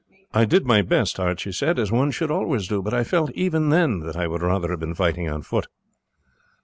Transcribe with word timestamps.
"I 0.33 0.45
did 0.45 0.65
my 0.65 0.81
best," 0.81 1.19
Archie 1.19 1.51
said, 1.51 1.77
"as 1.77 1.91
one 1.91 2.09
should 2.09 2.31
always 2.31 2.67
do; 2.67 2.81
but 2.81 2.91
I 2.91 3.03
felt 3.03 3.29
even 3.33 3.69
then 3.69 3.99
that 3.99 4.17
I 4.17 4.25
would 4.25 4.41
rather 4.41 4.69
have 4.71 4.79
been 4.79 4.95
fighting 4.95 5.29
on 5.29 5.43
foot." 5.43 5.67